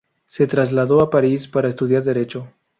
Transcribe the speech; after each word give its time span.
Se 0.25 0.47
trasladó 0.47 0.99
a 1.03 1.11
París 1.11 1.47
para 1.47 1.69
estudiar 1.69 2.01
Derecho. 2.01 2.47